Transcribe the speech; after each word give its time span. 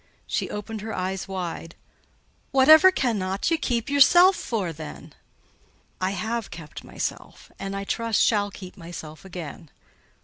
She 0.25 0.49
opened 0.49 0.81
her 0.81 0.95
eyes 0.95 1.27
wide. 1.27 1.75
"Whatever 2.49 2.89
cannot 2.89 3.51
ye 3.51 3.57
keep 3.59 3.87
yourself 3.87 4.35
for, 4.35 4.73
then?" 4.73 5.13
"I 6.01 6.09
have 6.09 6.49
kept 6.49 6.83
myself; 6.83 7.51
and, 7.59 7.75
I 7.75 7.83
trust, 7.83 8.19
shall 8.23 8.49
keep 8.49 8.75
myself 8.75 9.23
again. 9.25 9.69